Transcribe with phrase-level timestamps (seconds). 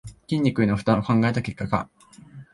[0.27, 1.87] 筋肉への負担を考えた結果か